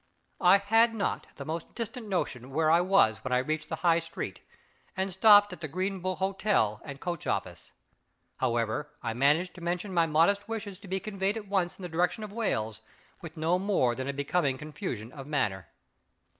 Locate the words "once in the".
11.47-11.87